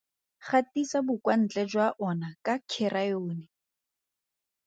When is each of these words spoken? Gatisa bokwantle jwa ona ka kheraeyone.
Gatisa 0.47 0.99
bokwantle 1.05 1.61
jwa 1.71 1.87
ona 2.07 2.29
ka 2.45 2.53
kheraeyone. 2.69 3.45